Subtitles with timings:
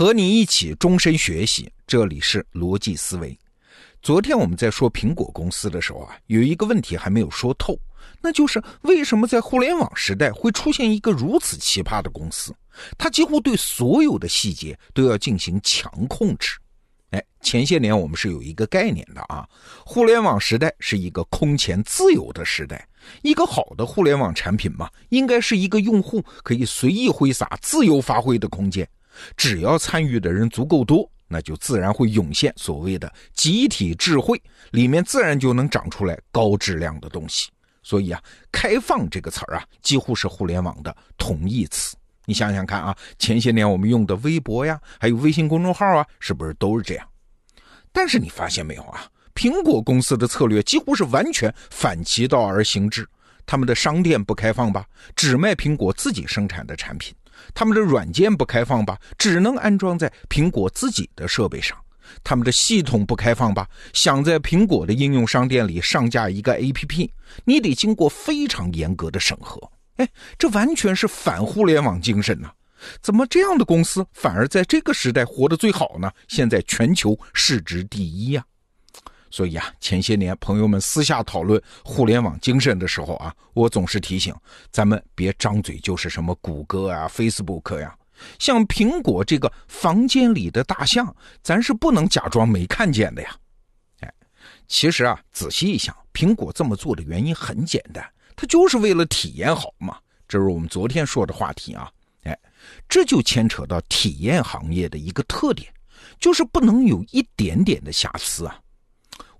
[0.00, 3.38] 和你一起终身学习，这里是逻辑思维。
[4.00, 7.78] 昨天我们在说苹果公司的时候啊，有一个问题还没有说透，
[8.22, 12.56] 那就是为什么在互联网时代会出现一个如此奇葩的公司？
[12.96, 16.56] 它几乎对所有的细节都要进行强控制。
[17.10, 19.46] 哎，前些年我们是有一个概念的啊，
[19.84, 22.88] 互联网时代是一个空前自由的时代。
[23.20, 28.88] 一个好的互联网产品嘛，应该是一个用户可以随意挥洒、自由发挥的空间。
[29.36, 34.40] 只要参与的人足够多，那就自然会涌现所谓的集体智慧，
[34.72, 37.50] 里面自然就能长出来高质量的东西。
[37.82, 41.96] 所以啊，开放这个词儿啊，几乎是互联网的同义词。
[42.26, 47.08] 你想想看啊，前些年我们用的微博呀，还有微信公众号啊，是不是都是这样？
[47.90, 49.06] 但是你发现没有啊？
[49.34, 53.08] 苹果公司的策略几乎是完全反其道而行之。
[53.50, 57.12] 他们的商店不开放吧，只卖苹果自己生产的产品。
[57.52, 61.76] 他们的软件不开放吧，只能安装在苹果自己的设备上；
[62.22, 67.10] 他们的系统不开放吧，想在苹果的应用商店里上架一个 APP，
[67.44, 69.60] 你得经过非常严格的审核。
[69.96, 72.52] 哎，这完全是反互联网精神呐！
[73.02, 76.08] 怎么这样的公司反而在这个时代活得最好呢？
[76.28, 78.44] 现在全球市值第一呀！
[79.30, 84.34] 所以啊，前些年朋友们私下讨论互联网精神的时候啊，我总是提醒
[84.70, 87.96] 咱们别张嘴就是什么谷歌啊、Facebook 呀，
[88.38, 93.36] 像苹果这个房间里的大象，咱是不能假装没看见的呀。
[94.00, 94.12] 哎，
[94.66, 99.96] 其实啊，仔细一想，苹果这么做的原因很简单，它就是为了体验好嘛。
[100.26, 101.90] 这是我们昨天说的话题啊。
[102.24, 102.38] 哎，
[102.88, 105.72] 这就牵扯到体验行业的一个特点，
[106.18, 108.60] 就是不能有一点点的瑕疵啊。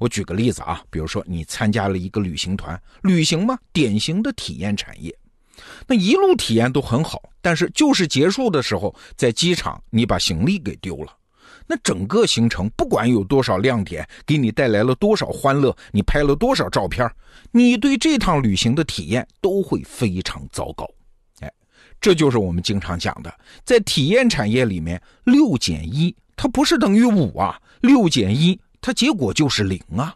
[0.00, 5.14] 我举个例子啊，比如说你参加了一个旅行团，旅行嘛，典型的体验产业，
[5.86, 11.14] 那一路体验都很好，但是就是结束的时候，在机场你把行李给丢了，
[11.66, 17.06] 那整个行程不管有多少亮点，给你带来了多少欢乐，你拍了多少照片，
[17.50, 20.88] 你对这趟旅行的体验都会非常糟糕。
[21.40, 21.52] 哎，
[22.00, 23.30] 这就是我们经常讲的，
[23.66, 28.58] 在体验产业里面，六减一它不是等于五啊，六减一。
[28.80, 30.14] 它结果就是零啊，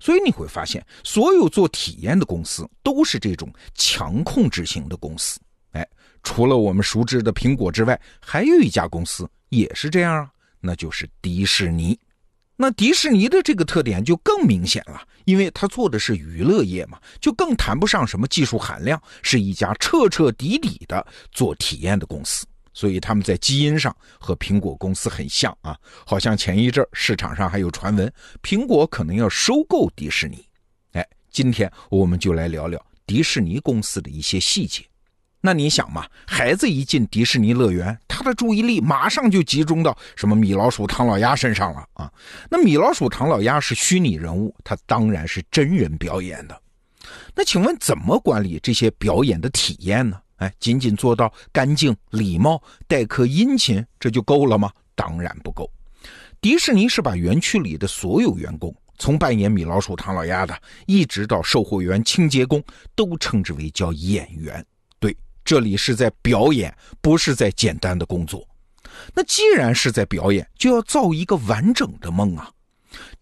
[0.00, 5.40] 所以你会发现，所有做体验的公司都是这种强控制型的公司。
[5.72, 5.86] 哎，
[6.22, 10.30] 除了我们熟知的苹果之外，还有一家公司也是这样啊，
[10.60, 11.98] 那就是迪士尼。
[12.60, 22.44] 那迪士尼的这个特点就更明显了，因为它做的是娱乐业嘛，就更谈不上什么技术含量，是一家彻彻底底的做体验的公司。
[22.78, 30.46] 所以他们在基因上和苹果公司很像啊，好像前一阵市场上还有传闻，苹果可能要收购迪士尼。
[30.92, 34.84] 哎，今天我们就来聊聊迪士尼公司的一些细节。
[35.40, 42.08] 那你想嘛，孩子一进迪士尼乐园，他的注意力马上就集中到什么米老鼠、唐老鸭身上了啊？
[42.48, 46.62] 那米老鼠、唐老鸭是虚拟人物，他当然是真人表演的。
[47.34, 50.20] 那请问怎么管理这些表演的体验呢？
[50.38, 54.72] 哎，仅仅做到干净、礼貌、待客殷勤，这就够了吗？
[54.94, 55.70] 当然不够。
[56.40, 60.56] 迪士尼是把园区里的所有员工，从扮演米老鼠、唐老鸭的，
[60.86, 62.62] 一直到售货员、清洁工，
[62.94, 64.64] 都称之为叫演员。
[65.00, 68.46] 对，这里是在表演，不是在简单的工作。
[69.14, 72.50] 那既然是在表演，就要造一个完整的梦啊！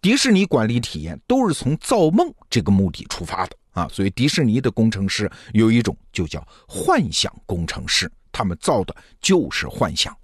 [0.00, 3.56] 迪士尼管理体验都是从造梦这个目的出发的。
[3.76, 10.16] 啊，所以迪士尼的工程师有一种就叫幻想工程师，他们造的就是幻想。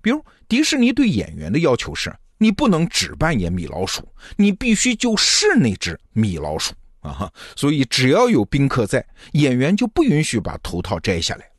[0.00, 7.28] 比如迪士尼对演员的要求是，你不能只扮演米老鼠，你必须就是那只米老鼠啊。
[7.56, 11.50] 所以只要有宾客在，演员就不允许把头套摘下来。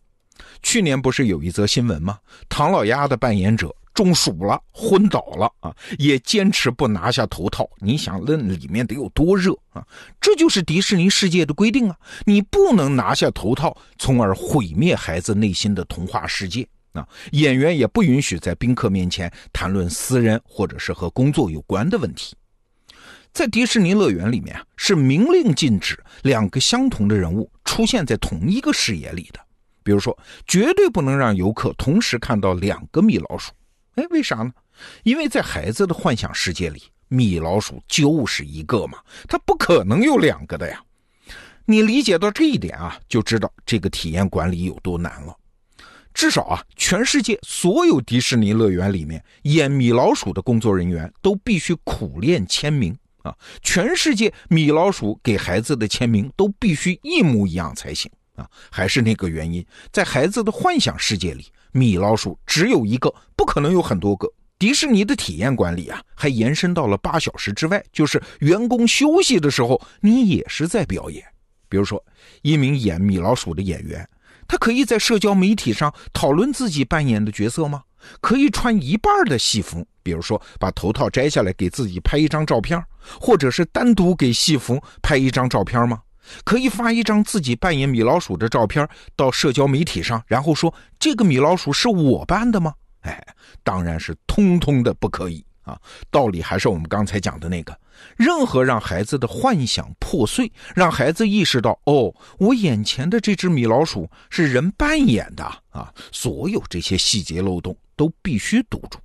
[0.64, 2.20] 去年不是有一则新闻吗？
[2.48, 3.76] 唐老鸭的扮演者。
[3.98, 5.76] 中暑了，昏倒了啊！
[5.98, 7.68] 也坚持不拿下头套。
[7.80, 9.84] 你想，那里面得有多热啊？
[10.22, 11.98] 这就是迪士尼世界的规定啊！
[12.24, 17.08] 你不能拿下头套，从而毁灭孩子内心的童话世界啊！
[17.32, 22.36] 演员也不允许在宾客面前谈论私人或者是和工作有关的问题。
[23.34, 29.40] 在迪士尼乐园里面啊，是明令禁止两个相同的人物出现在同一个视野里的。
[29.82, 30.16] 比如说，
[30.46, 33.52] 绝对不能让游客同时看到两个米老鼠。
[33.98, 34.52] 哎，为啥呢？
[35.02, 40.80] 因为在孩子的幻想世界里，米老鼠就是一个嘛，它不可能有两个的呀。
[41.66, 45.36] 你理解到这一点啊，就知道这个体验管理有多难了。
[46.14, 53.36] 至少啊，全世界所有迪士尼乐园里面演米老鼠的工作人员都必须苦练签名啊。
[53.64, 64.32] 全世界米老鼠给孩子的签名都必须一模一样才行啊，还是那个原因，在孩子的幻想世界里，米老鼠只有一个，不可能有很多个。
[64.58, 71.24] 迪士尼的体验管理啊，还延伸到了八小时之外，就是员工休息的时候，你也是在表演。
[71.70, 72.04] 比如说，
[72.42, 74.08] 一名演米老鼠的演员，
[74.48, 77.84] 他可以在社交媒体上讨论自己扮演的角色吗？
[78.22, 82.82] 可以穿一半的戏服，比如说把头套摘下来给自己拍一张照片，
[83.20, 86.02] 或者是单独给戏服拍一张照片吗？
[86.44, 92.74] 可以发一张自己扮演米老鼠的照片到社交媒体上，然后说这个米老鼠是我扮的吗？
[93.02, 93.26] 哎，
[93.64, 95.80] 当然是通通的不可以啊！
[96.10, 97.78] 道理还是我们刚才讲的那个，
[98.18, 109.00] 任何让孩子的幻想破碎，让孩子意识到哦，我眼前的这只米老鼠是人扮演的啊，所有这些细节漏洞都必须堵住。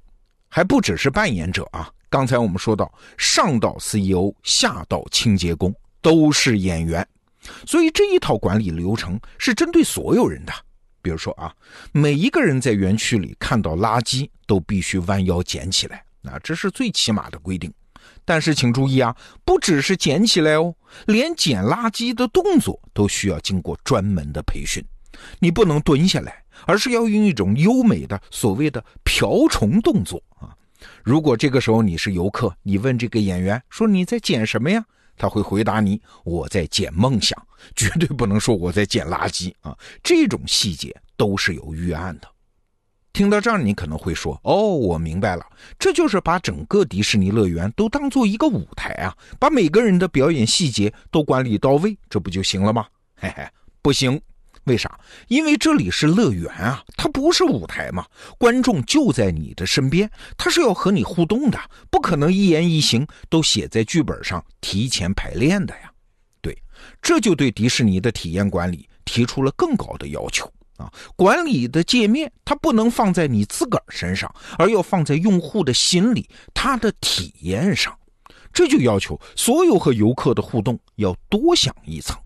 [0.48, 7.06] 还不只是扮演者啊，刚才我们说到，上到 CEO，下到清洁工都是演员，
[7.66, 10.52] 所以这一套管理流程是针对所有人的。
[11.00, 11.52] 比如说啊，
[11.90, 17.72] 每一个人在园区里看到垃圾都必须弯腰捡起来，啊，这是最起码的规定。
[18.24, 20.72] 但是请注意啊，不只是捡起来哦，
[21.06, 24.84] 连捡垃圾的动作都需要经过专门的培训。
[25.40, 30.54] 你不能蹲下来，而是要用一种优美的所谓的瓢虫动作啊。
[31.02, 34.84] 如果这个时候你是游客，你问这个演员说你在捡什么呀？
[35.16, 37.40] 他会回答你：“我在捡梦想，
[37.76, 42.28] 绝对不能说我在捡垃圾啊！”这种细节都是有预案的。
[43.12, 45.44] 听到这儿，你可能会说：“哦，我明白了，
[45.78, 53.46] 这就是把整个迪士尼乐园都当做一个舞台啊，把每个人的表演细节都管理到位，这不就行了吗？”嘿嘿，
[53.82, 54.20] 不行。
[54.64, 54.98] 为啥？
[55.26, 58.06] 因为这里是乐园啊，它不是舞台嘛。
[58.38, 61.58] 观众就在你的身边，他是要和你互动的，
[61.90, 65.90] 不可能一言一行都写在剧本上提前排练的呀。
[66.40, 66.56] 对，
[67.00, 70.88] 这就对迪士尼的体验管理提出了更高的要求啊。
[71.16, 77.92] 管理的界面它不能放在你自个儿身上，而要放在用户的心里，他的体验上。
[78.52, 82.16] 这就要求所有和游客的互动要多想一层。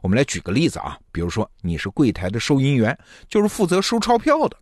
[0.00, 2.96] 我们来举个例子啊，比如说你是柜台的收银员，
[3.28, 4.56] 就是负责收钞票的，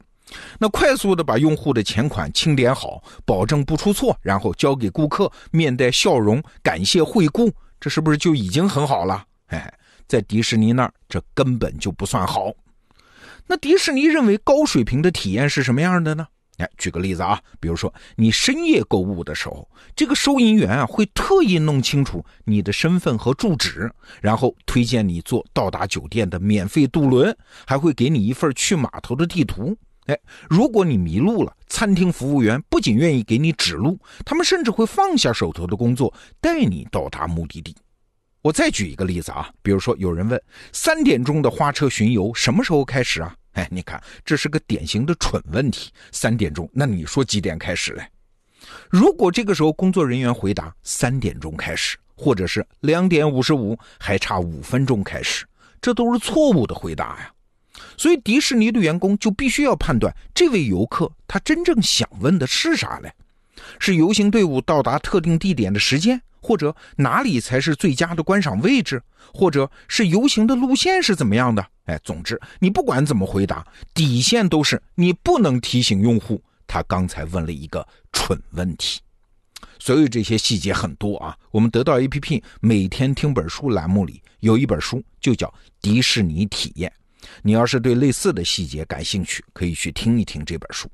[0.59, 9.25] 那快速的把用户的钱款清点好，保证不出错，然后交给顾客，面带笑容，感谢惠顾，这是不是就已经很好了？
[9.47, 9.73] 哎，
[10.09, 12.53] 在迪士尼那儿，这根本就不算好。
[13.47, 16.27] 那迪士尼认为高水平的体验是什么样的呢？
[16.59, 23.93] 哎，举个例子啊，比如说你深夜购物的时候，这个收银员啊会特意弄清楚你的身份和住址，
[24.23, 27.37] 然后推荐你坐到达酒店的免费渡轮，
[27.67, 29.77] 还会给你一份去码头的地图。
[30.07, 30.19] 哎，
[30.49, 37.77] 如果你迷路了，餐厅服务员不仅愿意给你指路，他们甚至会放下手头的工作，带你到达目的地。
[38.41, 40.41] 我再举一个例子啊，比如说有人问，
[40.73, 43.35] 三点钟的花车巡游什么时候开始啊？
[43.57, 45.91] 哎，你看，这是个典型的蠢问题。
[46.13, 48.07] 三点钟，那你说几点开始嘞？
[48.91, 55.47] 如果这个时候工作人员回答三点钟开始，或者是两点五十五，还差五分钟开始，
[55.81, 57.33] 这都是错误的回答呀。
[57.97, 63.11] 所以迪士尼的员工就必须要判断这位游客他真正想问的是啥嘞？
[63.79, 66.21] 是游行队伍到达特定地点的时间？
[66.47, 69.03] 或者哪里才是最佳的观赏位置，
[69.35, 71.67] 或者是游行的路线是怎么样的？
[71.87, 79.01] 哎，总之你不管怎么回答，底线都是你不能提醒用户他刚才问了一个蠢问题。
[79.81, 85.49] 所有这些细节很多啊，我们得到 APP 每天听本书栏目里有一本书就叫
[85.81, 86.89] 《迪士尼体验》，
[87.43, 90.89] 你要是对类似的细节感兴趣，可以去听一听这本书。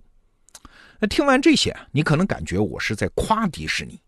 [0.98, 4.00] 那听完这些，你可能感觉我是在夸迪士尼。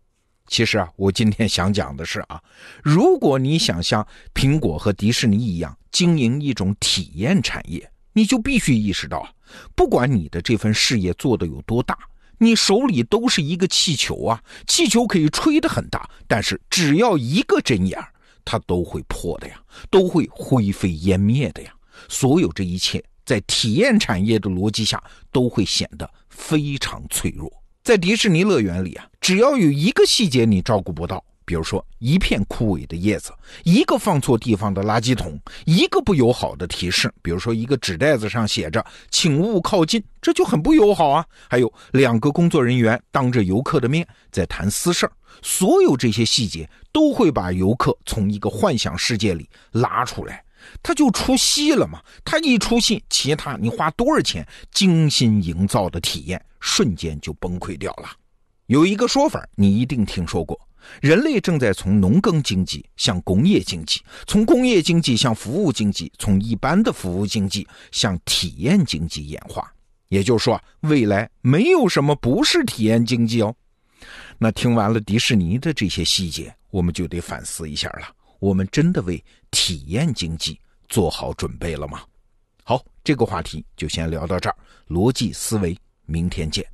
[0.47, 2.41] 其实啊，我今天想讲的是啊，
[2.83, 9.27] 如果你想像苹果和迪士尼一样经营一种体验产业，你就必须意识到，
[9.75, 11.97] 不管你的这份事业做得有多大，
[12.37, 17.99] 你手里都是一个气球啊，气球可以吹得很大，但是只要一个针眼
[18.43, 19.59] 它都会破的呀，
[19.89, 21.73] 都会灰飞烟灭的呀。
[22.07, 27.51] 所有这一切，在体验产业的逻辑下，都会显得非常脆弱。
[27.85, 33.31] 在迪士尼乐园里啊，只要有一个细节你照顾不到，比如说一片枯萎的叶子，
[33.63, 41.23] 一个放错地方的垃圾桶，一个不友好的提示，比如说一个纸袋子上写着“请勿靠近”，这就很不友好啊。
[41.47, 45.11] 还有两个工作人员当着游客的面在谈私事儿，
[45.43, 50.43] 所有这些细节都会把游客从一个幻想世界里拉出来。
[50.81, 58.09] 他就出戏了嘛，他一出戏，其他你花多少钱精心营造的体验，瞬间就崩溃掉了。
[58.65, 60.59] 有一个说法，你一定听说过，
[60.99, 69.71] 人类正在从农耕经济向工业经济，从工业经济向服务经济，从一般的服务经济向体验经济演化。
[70.07, 73.55] 也就是说，未来没有什么不是体验经济哦。
[74.39, 78.07] 那听完了迪士尼的这些细节，我们就得反思一下了：
[78.39, 82.01] 我们真的为体验经济做好准备了吗？
[82.63, 84.55] 好，这个话题就先聊到这儿。
[84.87, 86.65] 逻辑思维，明天见。